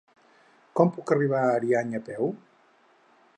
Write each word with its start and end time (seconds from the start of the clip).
Com 0.79 0.89
puc 0.95 1.13
arribar 1.17 1.43
a 1.49 1.51
Ariany 1.59 1.93
a 2.01 2.03
peu? 2.09 2.33